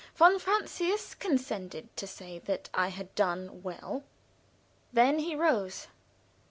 Von 0.15 0.39
Francius 0.39 1.13
condescended 1.13 1.95
to 1.95 2.07
say 2.07 2.39
that 2.39 2.71
I 2.73 2.87
had 2.87 3.13
done 3.13 3.61
well. 3.61 4.03
Then 4.91 5.19
he 5.19 5.35
rose. 5.35 5.89